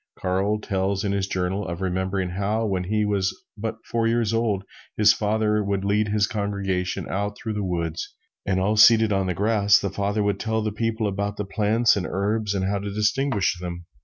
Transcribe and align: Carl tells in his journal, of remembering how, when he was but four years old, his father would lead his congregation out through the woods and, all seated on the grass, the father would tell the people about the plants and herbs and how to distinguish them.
Carl 0.17 0.57
tells 0.59 1.03
in 1.03 1.11
his 1.11 1.27
journal, 1.27 1.63
of 1.67 1.79
remembering 1.79 2.29
how, 2.31 2.65
when 2.65 2.85
he 2.85 3.05
was 3.05 3.39
but 3.55 3.77
four 3.85 4.07
years 4.07 4.33
old, 4.33 4.63
his 4.97 5.13
father 5.13 5.63
would 5.63 5.85
lead 5.85 6.07
his 6.07 6.25
congregation 6.25 7.07
out 7.07 7.37
through 7.37 7.53
the 7.53 7.63
woods 7.63 8.11
and, 8.43 8.59
all 8.59 8.75
seated 8.75 9.13
on 9.13 9.27
the 9.27 9.35
grass, 9.35 9.77
the 9.77 9.91
father 9.91 10.23
would 10.23 10.39
tell 10.39 10.63
the 10.63 10.71
people 10.71 11.05
about 11.05 11.37
the 11.37 11.45
plants 11.45 11.95
and 11.95 12.07
herbs 12.09 12.55
and 12.55 12.65
how 12.65 12.79
to 12.79 12.91
distinguish 12.91 13.59
them. 13.59 13.85